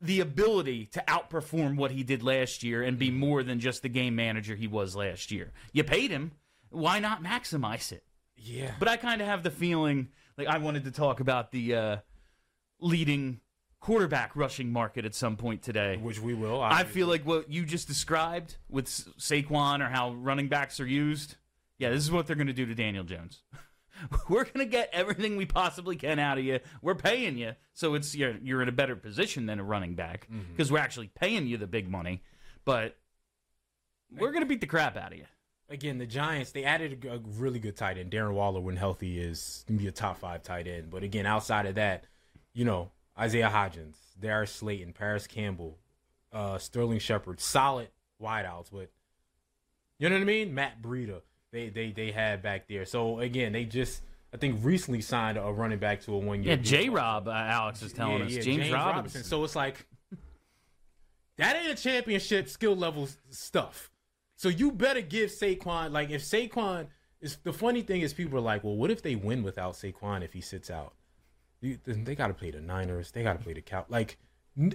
the 0.00 0.20
ability 0.20 0.86
to 0.86 1.02
outperform 1.08 1.76
what 1.76 1.90
he 1.90 2.02
did 2.02 2.22
last 2.22 2.62
year 2.62 2.82
and 2.82 2.98
be 2.98 3.10
more 3.10 3.42
than 3.42 3.60
just 3.60 3.82
the 3.82 3.88
game 3.88 4.14
manager 4.14 4.54
he 4.54 4.66
was 4.66 4.94
last 4.94 5.30
year. 5.30 5.52
You 5.72 5.84
paid 5.84 6.10
him. 6.10 6.32
Why 6.70 6.98
not 6.98 7.22
maximize 7.22 7.92
it? 7.92 8.04
Yeah. 8.36 8.72
But 8.78 8.88
I 8.88 8.96
kind 8.96 9.20
of 9.20 9.26
have 9.28 9.42
the 9.42 9.50
feeling 9.50 10.08
Like 10.36 10.48
I 10.48 10.58
wanted 10.58 10.84
to 10.84 10.90
talk 10.90 11.20
about 11.20 11.52
the 11.52 11.74
uh, 11.74 11.96
leading 12.80 13.40
quarterback 13.80 14.34
rushing 14.34 14.72
market 14.72 15.04
at 15.04 15.14
some 15.14 15.36
point 15.36 15.62
today. 15.62 15.96
which 15.96 16.20
we 16.20 16.34
will. 16.34 16.60
I 16.60 16.84
feel 16.84 17.06
like 17.06 17.24
what 17.24 17.50
you 17.50 17.64
just 17.64 17.86
described 17.86 18.56
with 18.68 18.88
Sa- 18.88 19.10
Saquon 19.18 19.80
or 19.80 19.90
how 19.90 20.12
running 20.14 20.48
backs 20.48 20.80
are 20.80 20.86
used. 20.86 21.36
Yeah, 21.78 21.90
this 21.90 22.02
is 22.02 22.10
what 22.10 22.26
they're 22.26 22.36
going 22.36 22.46
to 22.46 22.52
do 22.52 22.66
to 22.66 22.74
Daniel 22.74 23.04
Jones. 23.04 23.42
We're 24.28 24.44
going 24.44 24.58
to 24.58 24.64
get 24.66 24.90
everything 24.92 25.36
we 25.36 25.46
possibly 25.46 25.96
can 25.96 26.18
out 26.18 26.38
of 26.38 26.44
you. 26.44 26.60
We're 26.82 26.94
paying 26.94 27.38
you, 27.38 27.52
so 27.72 27.94
it's 27.94 28.14
you're, 28.14 28.36
you're 28.42 28.62
in 28.62 28.68
a 28.68 28.72
better 28.72 28.96
position 28.96 29.46
than 29.46 29.58
a 29.60 29.64
running 29.64 29.94
back 29.94 30.28
because 30.50 30.70
we're 30.72 30.78
actually 30.78 31.08
paying 31.08 31.46
you 31.46 31.56
the 31.56 31.66
big 31.66 31.88
money. 31.90 32.22
But 32.64 32.96
we're 34.16 34.30
going 34.32 34.42
to 34.42 34.48
beat 34.48 34.60
the 34.60 34.66
crap 34.66 34.96
out 34.96 35.12
of 35.12 35.18
you. 35.18 35.26
again, 35.68 35.98
the 35.98 36.06
Giants 36.06 36.52
they 36.52 36.64
added 36.64 37.04
a, 37.04 37.18
really 37.38 37.58
good 37.58 37.76
tight 37.76 37.98
end. 37.98 38.10
Darren 38.10 38.34
Waller, 38.34 38.60
when 38.60 38.76
healthy, 38.76 39.18
is 39.18 39.64
gonna 39.66 39.78
be 39.80 39.86
a 39.88 39.92
top 39.92 40.18
five 40.18 40.42
tight 40.42 40.66
end. 40.66 40.90
But 40.90 41.02
again, 41.02 41.26
outside 41.26 41.66
of 41.66 41.74
that, 41.76 42.04
you 42.52 42.64
know, 42.64 42.90
Isaiah 43.18 43.50
Hodgins, 43.52 43.96
Darius 44.20 44.52
Slayton, 44.52 44.92
Parris 44.92 45.26
Campbell, 45.26 45.78
uh, 46.32 46.58
Sterling 46.58 46.98
Shepard, 46.98 47.40
solid 47.40 47.88
wideouts. 48.22 48.70
But 48.72 48.90
you 49.98 50.08
know 50.08 50.16
what 50.16 50.22
I 50.22 50.26
mean? 50.26 50.54
Matt 50.54 50.82
Breida, 50.82 51.22
they 51.54 51.68
they 51.68 51.92
they 51.92 52.10
had 52.10 52.42
back 52.42 52.68
there. 52.68 52.84
So 52.84 53.20
again, 53.20 53.52
they 53.52 53.64
just 53.64 54.02
I 54.34 54.36
think 54.36 54.58
recently 54.62 55.00
signed 55.00 55.38
a 55.38 55.42
running 55.42 55.78
back 55.78 56.02
to 56.02 56.12
a 56.12 56.18
one 56.18 56.42
year. 56.42 56.56
Yeah, 56.56 56.62
J 56.62 56.88
Rob, 56.88 57.28
uh, 57.28 57.30
Alex 57.30 57.80
is 57.80 57.92
telling 57.92 58.22
us. 58.22 58.32
yeah, 58.32 58.42
James, 58.42 58.70
Robinson. 58.72 59.22
So 59.22 59.44
it's 59.44 59.54
like 59.56 59.86
that 61.38 61.56
ain't 61.56 61.78
a 61.78 61.80
championship 61.80 62.48
skill 62.48 62.76
level 62.76 63.08
stuff. 63.30 63.90
So 64.36 64.48
you 64.48 64.72
better 64.72 65.00
give 65.00 65.30
Saquon 65.30 65.92
like 65.92 66.10
if 66.10 66.22
Saquon 66.22 66.88
is 67.20 67.36
the 67.44 67.52
funny 67.52 67.82
thing 67.82 68.02
is 68.02 68.12
people 68.12 68.36
are 68.36 68.42
like, 68.42 68.64
well, 68.64 68.76
what 68.76 68.90
if 68.90 69.00
they 69.00 69.14
win 69.14 69.42
without 69.44 69.74
Saquon 69.74 70.22
if 70.22 70.32
he 70.32 70.40
sits 70.40 70.70
out? 70.70 70.94
You, 71.60 71.78
then 71.84 72.04
they 72.04 72.14
got 72.16 72.26
to 72.26 72.34
play 72.34 72.50
the 72.50 72.60
Niners. 72.60 73.12
They 73.12 73.22
got 73.22 73.38
to 73.38 73.42
play 73.42 73.54
the 73.54 73.62
Cow. 73.62 73.86
Like, 73.88 74.18
n- 74.58 74.74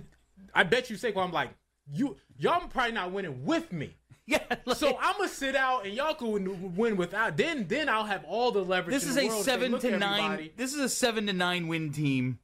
I 0.55 0.63
bet 0.63 0.89
you 0.89 0.95
Saquon 0.95 1.25
I'm 1.25 1.31
like 1.31 1.51
you 1.91 2.15
y'all 2.37 2.65
probably 2.67 2.93
not 2.93 3.11
winning 3.11 3.43
with 3.43 3.73
me. 3.73 3.97
Yeah, 4.29 4.43
like- 4.65 4.77
So 4.77 4.97
I'm 5.01 5.15
gonna 5.17 5.27
sit 5.27 5.55
out 5.55 5.85
and 5.85 5.93
y'all 5.95 6.13
can 6.13 6.75
win- 6.75 6.97
without. 6.97 7.35
Then 7.35 7.67
then 7.67 7.89
I'll 7.89 8.05
have 8.05 8.23
all 8.25 8.51
the 8.51 8.63
leverage. 8.63 8.93
this 8.93 9.05
is 9.07 9.17
a 9.17 9.29
seven 9.43 9.79
to 9.79 9.97
nine. 9.97 10.23
everybody." 10.23 10.53
This 10.55 10.73
is 10.73 10.79
a 10.79 10.89
seven 10.89 11.25
to 11.27 11.33
nine 11.33 11.67
win 11.67 11.91
team 11.91 12.39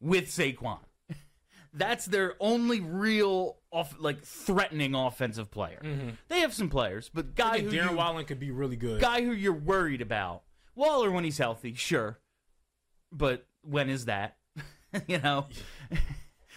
with 0.00 0.28
Saquon. 0.28 0.78
That's 1.74 2.06
their 2.06 2.34
only 2.40 2.80
real 2.80 3.58
off 3.70 3.94
like 3.98 4.22
threatening 4.22 4.94
offensive 4.94 5.50
player. 5.50 5.80
Mm-hmm. 5.84 6.10
They 6.28 6.40
have 6.40 6.54
some 6.54 6.70
players, 6.70 7.10
but 7.12 7.34
guy 7.34 7.60
who 7.60 7.70
Darren 7.70 7.90
you, 7.90 7.96
Waller 7.96 8.24
could 8.24 8.40
be 8.40 8.50
really 8.50 8.76
good. 8.76 9.00
guy 9.00 9.22
who 9.22 9.32
you're 9.32 9.52
worried 9.52 10.00
about. 10.00 10.42
Waller 10.74 11.10
when 11.10 11.24
he's 11.24 11.38
healthy, 11.38 11.74
sure, 11.74 12.18
but 13.12 13.46
when 13.62 13.90
is 13.90 14.06
that? 14.06 14.36
you 15.06 15.18
know. 15.18 15.46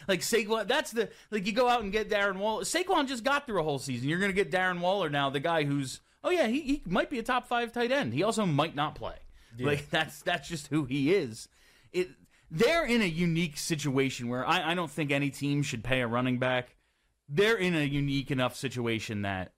Like 0.09 0.21
Saquon, 0.21 0.67
that's 0.67 0.89
the 0.89 1.09
like 1.29 1.45
you 1.45 1.53
go 1.53 1.69
out 1.69 1.83
and 1.83 1.91
get 1.91 2.09
Darren 2.09 2.37
Waller. 2.37 2.63
Saquon 2.63 3.07
just 3.07 3.23
got 3.23 3.45
through 3.45 3.59
a 3.59 3.63
whole 3.63 3.77
season. 3.77 4.09
You're 4.09 4.17
going 4.17 4.31
to 4.31 4.35
get 4.35 4.51
Darren 4.51 4.79
Waller 4.79 5.07
now, 5.07 5.29
the 5.29 5.39
guy 5.39 5.65
who's 5.65 6.01
oh 6.23 6.31
yeah, 6.31 6.47
he, 6.47 6.61
he 6.61 6.81
might 6.87 7.11
be 7.11 7.19
a 7.19 7.23
top 7.23 7.47
five 7.47 7.71
tight 7.71 7.91
end. 7.91 8.13
He 8.13 8.23
also 8.23 8.47
might 8.47 8.75
not 8.75 8.95
play. 8.95 9.15
Like 9.59 9.89
that's 9.91 10.23
that's 10.23 10.49
just 10.49 10.67
who 10.67 10.85
he 10.85 11.13
is. 11.13 11.47
It 11.93 12.09
they're 12.49 12.85
in 12.85 13.03
a 13.03 13.05
unique 13.05 13.57
situation 13.57 14.29
where 14.29 14.47
I, 14.47 14.71
I 14.71 14.73
don't 14.73 14.89
think 14.89 15.11
any 15.11 15.29
team 15.29 15.61
should 15.61 15.83
pay 15.83 16.01
a 16.01 16.07
running 16.07 16.39
back. 16.39 16.75
They're 17.27 17.57
in 17.57 17.75
a 17.75 17.83
unique 17.83 18.31
enough 18.31 18.55
situation 18.55 19.21
that 19.21 19.53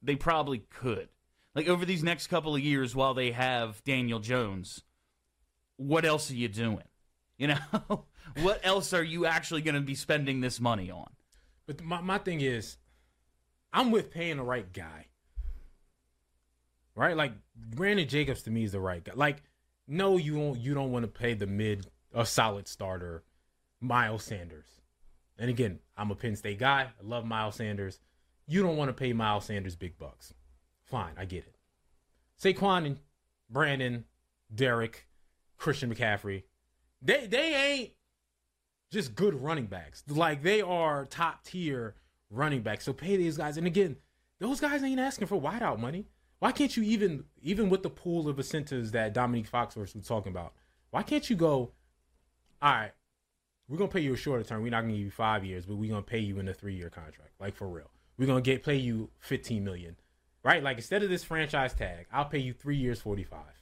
they 0.00 0.14
probably 0.14 0.60
could. 0.70 1.08
Like 1.56 1.66
over 1.66 1.84
these 1.84 2.04
next 2.04 2.28
couple 2.28 2.54
of 2.54 2.60
years, 2.60 2.94
while 2.94 3.14
they 3.14 3.32
have 3.32 3.82
Daniel 3.82 4.20
Jones, 4.20 4.84
what 5.76 6.04
else 6.04 6.30
are 6.30 6.36
you 6.36 6.46
doing? 6.46 6.84
You 7.38 7.48
know, 7.48 8.04
what 8.40 8.60
else 8.64 8.92
are 8.92 9.02
you 9.02 9.26
actually 9.26 9.62
going 9.62 9.74
to 9.74 9.80
be 9.80 9.94
spending 9.94 10.40
this 10.40 10.60
money 10.60 10.90
on? 10.90 11.10
But 11.66 11.82
my, 11.82 12.00
my 12.00 12.18
thing 12.18 12.40
is, 12.40 12.78
I'm 13.72 13.90
with 13.90 14.10
paying 14.10 14.38
the 14.38 14.42
right 14.42 14.72
guy. 14.72 15.06
Right? 16.94 17.16
Like 17.16 17.32
Brandon 17.54 18.08
Jacobs 18.08 18.42
to 18.44 18.50
me 18.50 18.64
is 18.64 18.72
the 18.72 18.80
right 18.80 19.04
guy. 19.04 19.12
Like, 19.14 19.42
no, 19.86 20.16
you 20.16 20.34
don't 20.34 20.58
you 20.58 20.74
don't 20.74 20.92
want 20.92 21.04
to 21.04 21.08
pay 21.08 21.34
the 21.34 21.46
mid 21.46 21.86
a 22.14 22.24
solid 22.24 22.66
starter, 22.66 23.22
Miles 23.80 24.24
Sanders. 24.24 24.66
And 25.38 25.50
again, 25.50 25.80
I'm 25.96 26.10
a 26.10 26.14
Penn 26.14 26.34
State 26.34 26.58
guy. 26.58 26.82
I 26.98 27.02
love 27.06 27.26
Miles 27.26 27.56
Sanders. 27.56 28.00
You 28.46 28.62
don't 28.62 28.78
want 28.78 28.88
to 28.88 28.94
pay 28.94 29.12
Miles 29.12 29.44
Sanders 29.44 29.76
big 29.76 29.98
bucks. 29.98 30.32
Fine, 30.84 31.12
I 31.18 31.26
get 31.26 31.44
it. 31.46 31.56
Saquon 32.40 32.86
and 32.86 32.98
Brandon, 33.50 34.04
Derrick, 34.54 35.06
Christian 35.58 35.94
McCaffrey, 35.94 36.44
they 37.02 37.26
they 37.26 37.54
ain't 37.54 37.90
just 38.90 39.14
good 39.14 39.34
running 39.34 39.66
backs. 39.66 40.02
Like 40.08 40.42
they 40.42 40.62
are 40.62 41.04
top 41.04 41.44
tier 41.44 41.94
running 42.30 42.62
backs. 42.62 42.84
So 42.84 42.92
pay 42.92 43.16
these 43.16 43.36
guys. 43.36 43.56
And 43.56 43.66
again, 43.66 43.96
those 44.38 44.60
guys 44.60 44.82
ain't 44.82 45.00
asking 45.00 45.28
for 45.28 45.40
wideout 45.40 45.78
money. 45.78 46.06
Why 46.38 46.52
can't 46.52 46.76
you 46.76 46.82
even 46.82 47.24
even 47.42 47.70
with 47.70 47.82
the 47.82 47.90
pool 47.90 48.28
of 48.28 48.38
incentives 48.38 48.92
that 48.92 49.14
Domonique 49.14 49.50
Foxworth 49.50 49.94
was 49.94 50.06
talking 50.06 50.32
about? 50.32 50.52
Why 50.90 51.02
can't 51.02 51.28
you 51.28 51.36
go? 51.36 51.72
All 52.62 52.72
right, 52.72 52.92
we're 53.68 53.78
gonna 53.78 53.90
pay 53.90 54.00
you 54.00 54.14
a 54.14 54.16
shorter 54.16 54.44
term. 54.44 54.62
We're 54.62 54.70
not 54.70 54.82
gonna 54.82 54.92
give 54.92 55.02
you 55.02 55.10
five 55.10 55.44
years, 55.44 55.66
but 55.66 55.76
we're 55.76 55.90
gonna 55.90 56.02
pay 56.02 56.18
you 56.18 56.38
in 56.38 56.48
a 56.48 56.54
three 56.54 56.74
year 56.74 56.90
contract, 56.90 57.32
like 57.40 57.54
for 57.54 57.68
real. 57.68 57.90
We're 58.18 58.26
gonna 58.26 58.40
get 58.42 58.64
pay 58.64 58.76
you 58.76 59.10
fifteen 59.18 59.64
million, 59.64 59.96
right? 60.42 60.62
Like 60.62 60.76
instead 60.76 61.02
of 61.02 61.08
this 61.08 61.24
franchise 61.24 61.74
tag, 61.74 62.06
I'll 62.12 62.26
pay 62.26 62.38
you 62.38 62.52
three 62.52 62.76
years, 62.76 63.00
forty 63.00 63.24
five. 63.24 63.55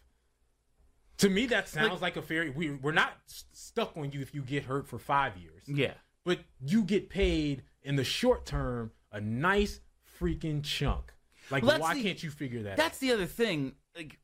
To 1.19 1.31
me, 1.31 1.47
that 1.47 1.69
sounds 1.69 2.03
like, 2.03 2.17
a 2.17 2.23
fair. 2.23 2.51
We 2.55 2.71
we're 2.71 2.93
not 2.93 3.13
s- 3.29 3.45
stuck 3.53 3.97
on 3.97 4.11
you 4.13 4.21
if 4.21 4.35
you 4.35 4.43
get 4.43 4.65
hurt 4.65 4.89
for 4.89 4.99
five 4.99 5.37
years 5.37 5.63
Yeah. 5.67 5.95
but 6.25 6.41
you 6.65 6.83
get 6.83 7.09
paid 7.09 7.63
in 7.83 7.97
the 7.97 8.05
short 8.05 8.47
term 8.47 8.91
a 9.13 9.21
nice 9.21 9.81
freaking 10.21 10.63
chunk. 10.65 11.13
Like, 11.51 11.63
Well, 11.63 11.79
why 11.79 11.95
the- 11.95 12.03
can't 12.03 12.23
you 12.23 12.31
figure 12.31 12.63
that? 12.65 12.77
That's 12.77 12.97
out? 12.97 13.01
the 13.01 13.13
other 13.13 13.27
thing. 13.27 13.75
Like, 13.97 14.19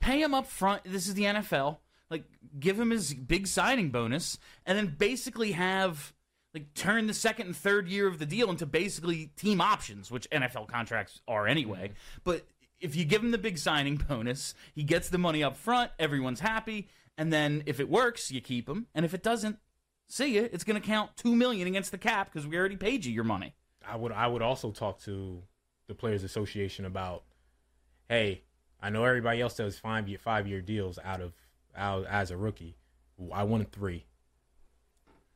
pay 0.00 0.20
him 0.20 0.34
up 0.34 0.46
front. 0.46 0.82
This 0.84 1.06
is 1.08 1.14
the 1.14 1.24
NFL. 1.24 1.78
Like, 2.10 2.24
give 2.60 2.78
him 2.78 2.90
his 2.90 3.14
big 3.14 3.46
signing 3.46 3.90
bonus, 3.90 4.38
and 4.66 4.76
then 4.76 4.94
basically 4.98 5.52
have 5.52 6.12
like 6.52 6.72
turn 6.74 7.08
the 7.08 7.14
second 7.14 7.46
and 7.46 7.56
third 7.56 7.88
year 7.88 8.06
of 8.06 8.20
the 8.20 8.26
deal 8.26 8.48
into 8.48 8.64
basically 8.66 9.26
team 9.36 9.60
options, 9.60 10.08
which 10.10 10.28
NFL 10.30 10.68
contracts 10.68 11.20
are 11.26 11.48
anyway. 11.48 11.88
Mm-hmm. 11.88 12.20
But 12.22 12.46
if 12.80 12.96
you 12.96 13.04
give 13.04 13.22
him 13.22 13.30
the 13.30 13.38
big 13.38 13.58
signing 13.58 13.96
bonus, 14.08 14.54
he 14.74 14.82
gets 14.82 15.08
the 15.08 15.18
money 15.18 15.42
up 15.42 15.56
front. 15.56 15.90
Everyone's 15.98 16.40
happy, 16.40 16.88
and 17.16 17.32
then 17.32 17.62
if 17.66 17.80
it 17.80 17.88
works, 17.88 18.30
you 18.30 18.40
keep 18.40 18.68
him, 18.68 18.86
and 18.94 19.04
if 19.04 19.14
it 19.14 19.22
doesn't, 19.22 19.58
see 20.08 20.36
ya. 20.36 20.48
It's 20.52 20.64
going 20.64 20.80
to 20.80 20.86
count 20.86 21.16
two 21.16 21.34
million 21.34 21.66
against 21.66 21.90
the 21.90 21.98
cap 21.98 22.32
because 22.32 22.46
we 22.46 22.56
already 22.56 22.76
paid 22.76 23.04
you 23.04 23.12
your 23.12 23.24
money. 23.24 23.54
I 23.86 23.96
would 23.96 24.12
I 24.12 24.26
would 24.26 24.42
also 24.42 24.70
talk 24.70 25.00
to 25.02 25.42
the 25.86 25.94
Players 25.94 26.24
Association 26.24 26.84
about, 26.84 27.24
hey, 28.08 28.42
I 28.80 28.90
know 28.90 29.04
everybody 29.04 29.40
else 29.40 29.56
does 29.56 29.78
five 29.78 30.08
year 30.08 30.18
five 30.18 30.46
year 30.46 30.60
deals 30.60 30.98
out 31.02 31.20
of 31.20 31.32
out 31.76 32.06
as 32.06 32.30
a 32.30 32.36
rookie. 32.36 32.76
I 33.32 33.44
want 33.44 33.72
three. 33.72 34.06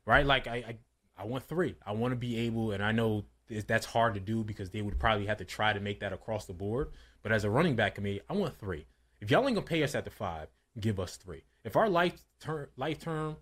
Right? 0.06 0.24
Like 0.24 0.46
I 0.46 0.56
I, 0.56 0.76
I 1.18 1.24
want 1.24 1.44
three. 1.44 1.76
I 1.84 1.92
want 1.92 2.12
to 2.12 2.16
be 2.16 2.38
able, 2.40 2.72
and 2.72 2.82
I 2.82 2.92
know 2.92 3.24
that's 3.66 3.86
hard 3.86 4.14
to 4.14 4.20
do 4.20 4.44
because 4.44 4.70
they 4.70 4.82
would 4.82 4.98
probably 4.98 5.26
have 5.26 5.38
to 5.38 5.44
try 5.44 5.72
to 5.72 5.80
make 5.80 6.00
that 6.00 6.12
across 6.12 6.46
the 6.46 6.52
board. 6.52 6.88
But 7.22 7.32
as 7.32 7.44
a 7.44 7.50
running 7.50 7.76
back 7.76 7.94
committee, 7.94 8.20
I 8.28 8.34
want 8.34 8.58
three. 8.58 8.86
If 9.20 9.30
y'all 9.30 9.46
ain't 9.46 9.54
gonna 9.54 9.66
pay 9.66 9.82
us 9.82 9.94
at 9.94 10.04
the 10.04 10.10
five, 10.10 10.48
give 10.78 11.00
us 11.00 11.16
three. 11.16 11.44
If 11.64 11.76
our 11.76 11.88
life 11.88 12.24
term 12.40 12.68
life 12.76 13.00
term 13.00 13.36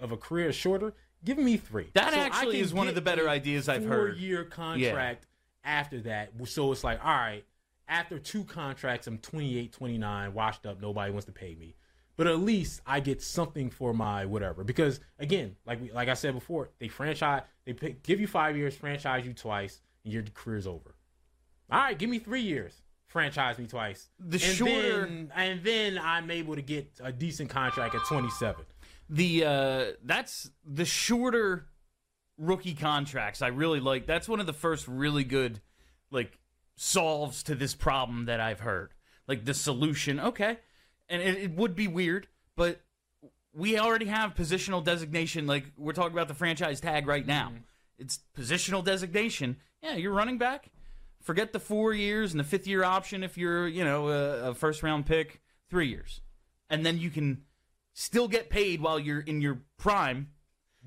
of 0.00 0.12
a 0.12 0.16
career 0.16 0.48
is 0.48 0.56
shorter, 0.56 0.94
give 1.24 1.38
me 1.38 1.56
three. 1.56 1.90
That 1.94 2.12
So 2.12 2.18
actually 2.18 2.60
is 2.60 2.74
one 2.74 2.88
of 2.88 2.94
the 2.94 3.00
better 3.00 3.28
ideas 3.28 3.68
I've 3.68 3.84
heard. 3.84 4.14
Four-year 4.14 4.44
contract 4.44 5.26
after 5.64 6.00
that. 6.02 6.32
So 6.44 6.72
it's 6.72 6.84
like, 6.84 7.02
all 7.04 7.12
right, 7.12 7.44
after 7.88 8.18
two 8.18 8.44
contracts, 8.44 9.06
I'm 9.06 9.18
28, 9.18 9.72
29, 9.72 10.34
washed 10.34 10.66
up. 10.66 10.80
Nobody 10.80 11.12
wants 11.12 11.26
to 11.26 11.32
pay 11.32 11.54
me. 11.54 11.74
But 12.22 12.30
at 12.30 12.38
least 12.38 12.82
I 12.86 13.00
get 13.00 13.20
something 13.20 13.68
for 13.68 13.92
my 13.92 14.26
whatever. 14.26 14.62
Because 14.62 15.00
again, 15.18 15.56
like 15.66 15.82
we, 15.82 15.90
like 15.90 16.08
I 16.08 16.14
said 16.14 16.34
before, 16.34 16.70
they 16.78 16.86
franchise, 16.86 17.42
they 17.64 17.72
pay, 17.72 17.96
give 18.04 18.20
you 18.20 18.28
five 18.28 18.56
years, 18.56 18.76
franchise 18.76 19.26
you 19.26 19.32
twice, 19.32 19.80
and 20.04 20.12
your 20.12 20.22
career's 20.32 20.68
over. 20.68 20.94
All 21.68 21.80
right, 21.80 21.98
give 21.98 22.08
me 22.08 22.20
three 22.20 22.42
years, 22.42 22.80
franchise 23.08 23.58
me 23.58 23.66
twice. 23.66 24.08
The 24.20 24.34
and 24.34 24.40
shorter- 24.40 25.06
then, 25.06 25.32
and 25.34 25.64
then 25.64 25.98
I'm 25.98 26.30
able 26.30 26.54
to 26.54 26.62
get 26.62 26.92
a 27.02 27.10
decent 27.10 27.50
contract 27.50 27.96
at 27.96 28.04
27. 28.04 28.66
the 29.10 29.44
uh 29.44 29.84
that's 30.04 30.48
the 30.64 30.84
shorter 30.84 31.66
rookie 32.38 32.74
contracts 32.74 33.42
i 33.42 33.48
really 33.48 33.80
like 33.80 34.06
that's 34.06 34.28
one 34.28 34.38
of 34.38 34.46
the 34.46 34.52
first 34.52 34.86
really 34.86 35.24
good 35.24 35.60
like 36.12 36.38
solves 36.76 37.42
to 37.42 37.56
this 37.56 37.74
problem 37.74 38.26
that 38.26 38.38
i've 38.38 38.60
heard 38.60 38.94
like 39.26 39.44
the 39.44 39.52
solution 39.52 40.20
okay 40.20 40.56
and 41.08 41.22
it, 41.22 41.38
it 41.38 41.50
would 41.52 41.74
be 41.74 41.88
weird 41.88 42.26
but 42.56 42.80
we 43.54 43.78
already 43.78 44.06
have 44.06 44.34
positional 44.34 44.82
designation 44.82 45.46
like 45.46 45.64
we're 45.76 45.92
talking 45.92 46.12
about 46.12 46.28
the 46.28 46.34
franchise 46.34 46.80
tag 46.80 47.06
right 47.06 47.26
now 47.26 47.48
mm-hmm. 47.48 47.58
it's 47.98 48.20
positional 48.36 48.84
designation 48.84 49.56
yeah 49.82 49.94
you're 49.94 50.12
running 50.12 50.38
back 50.38 50.70
forget 51.22 51.52
the 51.52 51.60
four 51.60 51.92
years 51.92 52.32
and 52.32 52.40
the 52.40 52.44
fifth 52.44 52.66
year 52.66 52.82
option 52.84 53.22
if 53.22 53.36
you're 53.36 53.68
you 53.68 53.84
know 53.84 54.08
a, 54.08 54.50
a 54.50 54.54
first 54.54 54.82
round 54.82 55.06
pick 55.06 55.40
three 55.68 55.88
years 55.88 56.20
and 56.70 56.84
then 56.86 56.98
you 56.98 57.10
can 57.10 57.42
still 57.92 58.28
get 58.28 58.50
paid 58.50 58.80
while 58.80 58.98
you're 58.98 59.20
in 59.20 59.40
your 59.40 59.60
prime, 59.76 60.30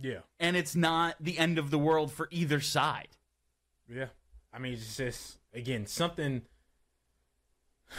Yeah. 0.02 0.20
and 0.40 0.56
it's 0.56 0.76
not 0.76 1.16
the 1.20 1.38
end 1.38 1.58
of 1.58 1.72
the 1.72 1.78
world 1.78 2.12
for 2.12 2.28
either 2.32 2.60
side. 2.60 3.10
Yeah. 3.88 4.08
I 4.52 4.60
mean, 4.60 4.74
it's 4.74 4.98
just, 4.98 5.38
again, 5.54 5.86
something. 5.86 6.42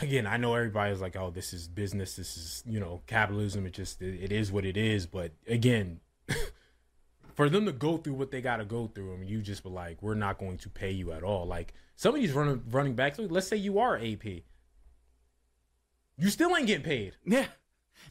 Again, 0.03 0.27
I 0.27 0.37
know 0.37 0.55
everybody's 0.55 1.01
like, 1.01 1.17
oh, 1.17 1.31
this 1.31 1.53
is 1.53 1.69
business. 1.69 2.17
This 2.17 2.37
is, 2.37 2.63
you 2.67 2.81
know, 2.81 3.03
capitalism. 3.07 3.67
It 3.67 3.73
just, 3.73 4.03
it, 4.03 4.33
is 4.33 4.53
what 4.53 4.65
it 4.65 4.77
is. 4.77 5.07
But 5.07 5.33
again, 5.47 6.01
for 7.35 7.49
them 7.49 7.67
to 7.67 7.73
go 7.73 7.97
through 7.97 8.15
what 8.15 8.31
they 8.31 8.41
got 8.41 8.57
to 8.57 8.65
go 8.65 8.91
through, 8.95 9.15
and 9.15 9.29
you 9.29 9.41
just 9.41 9.63
be 9.63 9.71
like, 9.71 10.03
we're 10.03 10.15
not 10.15 10.39
going 10.39 10.59
to 10.59 10.69
pay 10.69 10.91
you 10.91 11.13
at 11.13 11.23
all. 11.23 11.47
Like, 11.47 11.73
some 11.95 12.15
of 12.15 12.21
these 12.21 12.33
running, 12.33 12.63
running 12.69 12.95
backs, 12.95 13.19
let's 13.19 13.49
say 13.49 13.57
you 13.57 13.79
are 13.79 13.97
AP. 13.97 14.25
You 16.19 16.29
still 16.29 16.55
ain't 16.57 16.67
getting 16.67 16.85
paid. 16.85 17.17
Yeah. 17.25 17.47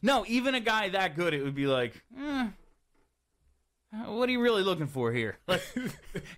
No, 0.01 0.25
even 0.27 0.55
a 0.55 0.60
guy 0.60 0.89
that 0.89 1.15
good, 1.15 1.34
it 1.34 1.44
would 1.44 1.55
be 1.55 1.67
like, 1.67 2.03
eh, 2.20 2.48
what 4.08 4.28
are 4.30 4.32
you 4.32 4.42
really 4.42 4.64
looking 4.64 4.88
for 4.88 5.12
here? 5.12 5.38
Like, 5.48 5.62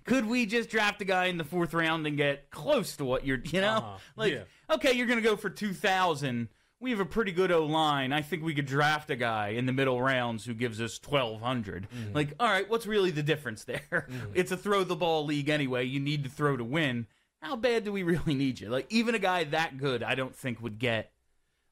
could 0.04 0.26
we 0.26 0.46
just 0.46 0.68
draft 0.70 1.00
a 1.02 1.04
guy 1.04 1.26
in 1.26 1.38
the 1.38 1.44
fourth 1.44 1.74
round 1.74 2.06
and 2.06 2.16
get 2.16 2.50
close 2.50 2.96
to 2.96 3.04
what 3.04 3.24
you're, 3.26 3.38
you 3.44 3.60
know? 3.60 3.76
Uh-huh. 3.76 3.98
Like, 4.16 4.32
Yeah. 4.32 4.42
okay, 4.70 4.92
you're 4.92 5.06
going 5.06 5.18
to 5.22 5.28
go 5.28 5.36
for 5.36 5.50
2,000. 5.50 6.48
We 6.80 6.90
have 6.90 7.00
a 7.00 7.04
pretty 7.04 7.32
good 7.32 7.50
O 7.50 7.64
line. 7.66 8.12
I 8.12 8.22
think 8.22 8.44
we 8.44 8.54
could 8.54 8.66
draft 8.66 9.10
a 9.10 9.16
guy 9.16 9.48
in 9.48 9.66
the 9.66 9.72
middle 9.72 10.00
rounds 10.00 10.44
who 10.44 10.54
gives 10.54 10.80
us 10.80 11.00
1,200. 11.04 11.88
Mm-hmm. 11.90 12.12
Like, 12.14 12.34
all 12.38 12.48
right, 12.48 12.68
what's 12.70 12.86
really 12.86 13.10
the 13.10 13.22
difference 13.22 13.64
there? 13.64 14.06
It's 14.34 14.52
a 14.52 14.56
throw 14.56 14.84
the 14.84 14.94
ball 14.96 15.24
league 15.26 15.48
anyway. 15.48 15.84
You 15.84 15.98
need 16.00 16.22
to 16.24 16.30
throw 16.30 16.56
to 16.56 16.64
win. 16.64 17.06
How 17.40 17.56
bad 17.56 17.84
do 17.84 17.92
we 17.92 18.02
really 18.04 18.34
need 18.34 18.60
you? 18.60 18.68
Like, 18.68 18.86
even 18.90 19.14
a 19.14 19.18
guy 19.18 19.44
that 19.44 19.78
good, 19.78 20.02
I 20.02 20.14
don't 20.14 20.34
think 20.36 20.60
would 20.62 20.78
get. 20.78 21.12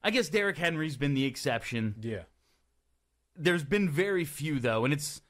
I 0.03 0.11
guess 0.11 0.29
Derrick 0.29 0.57
Henry's 0.57 0.97
been 0.97 1.13
the 1.13 1.25
exception. 1.25 1.95
Yeah. 2.01 2.23
There's 3.35 3.63
been 3.63 3.89
very 3.89 4.25
few 4.25 4.59
though, 4.59 4.83
and 4.83 4.93
it's 4.93 5.21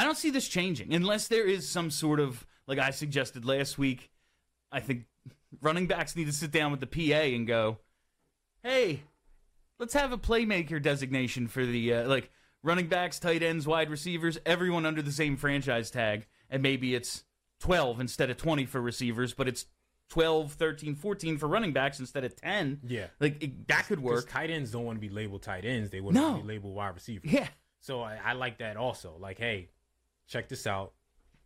I 0.00 0.04
don't 0.04 0.16
see 0.16 0.30
this 0.30 0.48
changing 0.48 0.92
unless 0.94 1.28
there 1.28 1.46
is 1.46 1.68
some 1.68 1.90
sort 1.90 2.20
of 2.20 2.46
like 2.66 2.78
I 2.78 2.90
suggested 2.90 3.44
last 3.44 3.78
week. 3.78 4.10
I 4.72 4.80
think 4.80 5.04
running 5.60 5.86
backs 5.86 6.16
need 6.16 6.26
to 6.26 6.32
sit 6.32 6.50
down 6.50 6.70
with 6.70 6.80
the 6.80 6.86
PA 6.86 7.20
and 7.34 7.46
go, 7.46 7.78
"Hey, 8.62 9.02
let's 9.78 9.94
have 9.94 10.12
a 10.12 10.18
playmaker 10.18 10.80
designation 10.82 11.48
for 11.48 11.64
the 11.64 11.94
uh, 11.94 12.08
like 12.08 12.30
running 12.62 12.86
backs, 12.88 13.18
tight 13.18 13.42
ends, 13.42 13.66
wide 13.66 13.90
receivers, 13.90 14.38
everyone 14.46 14.86
under 14.86 15.02
the 15.02 15.12
same 15.12 15.36
franchise 15.36 15.90
tag, 15.90 16.26
and 16.50 16.62
maybe 16.62 16.94
it's 16.94 17.24
12 17.60 18.00
instead 18.00 18.30
of 18.30 18.36
20 18.36 18.66
for 18.66 18.80
receivers, 18.80 19.32
but 19.34 19.48
it's 19.48 19.66
12, 20.10 20.52
13, 20.54 20.94
14 20.94 21.38
for 21.38 21.46
running 21.46 21.72
backs 21.72 22.00
instead 22.00 22.24
of 22.24 22.34
10. 22.36 22.80
Yeah. 22.86 23.06
Like 23.20 23.42
it, 23.42 23.68
that 23.68 23.86
could 23.86 24.00
work. 24.00 24.28
tight 24.28 24.50
ends 24.50 24.70
don't 24.72 24.84
want 24.84 24.96
to 24.96 25.00
be 25.00 25.08
labeled 25.08 25.42
tight 25.42 25.64
ends. 25.64 25.90
They 25.90 26.00
want 26.00 26.14
No. 26.16 26.36
to 26.36 26.42
be 26.42 26.48
labeled 26.48 26.74
wide 26.74 26.94
receivers. 26.94 27.30
Yeah. 27.30 27.48
So 27.80 28.02
I, 28.02 28.18
I 28.22 28.32
like 28.34 28.58
that 28.58 28.76
also. 28.76 29.16
Like, 29.18 29.38
hey, 29.38 29.68
check 30.30 30.48
this 30.48 30.66
out. 30.66 30.92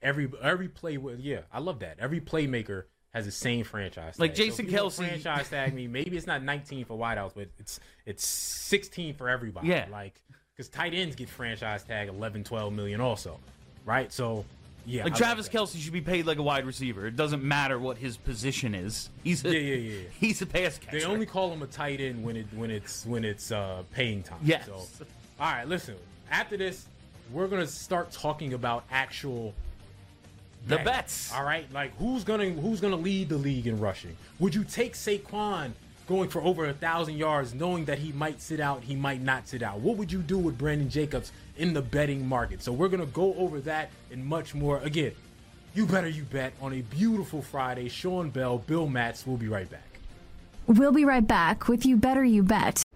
Every 0.03 0.31
every 0.43 0.69
play, 0.69 0.99
with 0.99 1.19
yeah, 1.19 1.41
I 1.53 1.59
love 1.61 1.81
that. 1.81 1.97
Every 1.99 2.21
playmaker 2.21 2.85
has 3.13 3.25
the 3.25 3.33
same 3.33 3.65
franchise. 3.65 4.19
Like 4.19 4.35
tag. 4.35 4.47
Jason 4.47 4.67
want 4.67 4.77
Kelce- 4.93 4.97
franchise 4.97 5.49
tag 5.49 5.73
me. 5.75 5.89
Maybe 5.89 6.17
it's 6.17 6.27
not 6.27 6.43
19 6.43 6.85
for 6.85 6.99
wideouts, 6.99 7.33
but 7.35 7.49
it's 7.59 7.81
it's 8.05 8.27
16 8.27 9.15
for 9.15 9.29
everybody. 9.29 9.69
Yeah. 9.69 9.87
Like, 9.91 10.21
because 10.55 10.69
tight 10.69 10.95
ends 10.95 11.17
get 11.17 11.29
franchise 11.29 11.83
tag 11.85 12.09
11, 12.09 12.45
12 12.45 12.73
million 12.73 13.01
also, 13.01 13.39
right? 13.87 14.13
So 14.13 14.45
yeah, 14.85 15.05
Like 15.05 15.15
I 15.15 15.17
Travis. 15.17 15.49
Kelce 15.49 15.81
should 15.81 15.93
be 15.95 16.03
paid 16.03 16.27
like 16.27 16.37
a 16.39 16.43
wide 16.43 16.67
receiver. 16.67 17.07
It 17.07 17.17
doesn't 17.17 17.43
matter 17.43 17.79
what 17.79 17.97
his 17.97 18.19
position 18.19 18.75
is. 18.75 19.09
He's 19.23 19.43
a, 19.45 19.49
Yeah, 19.49 19.59
yeah, 19.59 19.75
yeah, 19.77 19.99
yeah. 20.01 20.09
He's 20.21 20.43
a 20.43 20.47
pass 20.47 20.77
catcher. 20.77 20.99
They 20.99 21.05
only 21.07 21.25
call 21.25 21.51
him 21.51 21.63
a 21.63 21.67
tight 21.67 22.01
end 22.03 22.23
when 22.23 22.37
it 22.37 22.47
when 22.55 22.71
it's 22.71 23.07
when 23.07 23.25
it's 23.25 23.51
uh, 23.51 23.85
paying 23.93 24.23
time. 24.23 24.41
Yes. 24.43 24.67
So, 24.67 25.07
all 25.41 25.51
right, 25.53 25.67
listen. 25.67 25.95
After 26.31 26.57
this, 26.59 26.87
we're 27.33 27.49
gonna 27.49 27.67
start 27.67 28.13
talking 28.13 28.53
about 28.55 28.85
actual 28.91 29.55
The 30.67 30.77
bets. 30.77 30.85
bets. 30.85 31.33
All 31.35 31.45
right, 31.45 31.71
like 31.73 31.97
who's 31.99 32.25
gonna 32.25 32.51
who's 32.51 32.81
gonna 32.81 32.97
lead 32.97 33.29
the 33.29 33.37
league 33.39 33.67
in 33.67 33.79
rushing? 33.81 34.17
Would 34.39 34.55
you 34.55 34.65
take 34.65 34.95
Saquon 34.95 35.73
going 36.07 36.29
for 36.29 36.43
over 36.43 36.67
a 36.67 36.73
thousand 36.75 37.17
yards, 37.17 37.55
knowing 37.55 37.87
that 37.87 37.99
he 37.99 38.13
might 38.13 38.41
sit 38.41 38.61
out, 38.61 38.83
he 38.85 38.95
might 38.95 39.23
not 39.23 39.49
sit 39.49 39.63
out? 39.63 39.81
What 39.81 39.97
would 39.97 40.13
you 40.13 40.21
do 40.21 40.39
with 40.39 40.59
Brandon 40.59 40.89
Jacobs 40.91 41.33
in 41.57 41.73
the 41.73 41.83
betting 41.83 42.27
market? 42.29 42.63
So 42.63 42.73
we're 42.73 42.89
gonna 42.89 43.07
go 43.07 43.35
over 43.35 43.61
that 43.63 43.91
and 44.11 44.25
much 44.25 44.55
more. 44.55 44.79
Again, 44.81 45.13
you 45.75 45.87
better 45.87 46.09
you 46.09 46.23
bet 46.25 46.53
on 46.61 46.73
a 46.73 46.83
beautiful 46.83 47.43
Friday. 47.43 47.89
Sean 47.89 48.31
Bell, 48.31 48.59
Bill 48.59 48.87
Matz. 48.87 49.27
We'll 49.27 49.37
be 49.39 49.49
right 49.49 49.69
back. 49.69 49.99
We'll 50.67 50.93
be 50.93 51.05
right 51.05 51.27
back 51.27 51.69
with 51.69 51.85
You 51.85 51.97
Better 51.97 52.25
You 52.25 52.43
Bet. 52.43 52.84